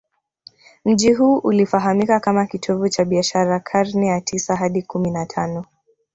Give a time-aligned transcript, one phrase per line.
[0.85, 5.65] Mji huu ulifahamika kama kitovu cha biashara karne ya tisa hadi kumi na tano